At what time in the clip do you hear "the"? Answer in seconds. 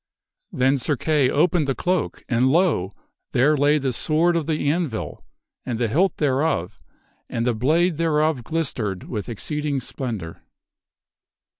1.67-1.75, 3.77-3.93, 4.47-4.67, 5.77-5.87, 7.45-7.53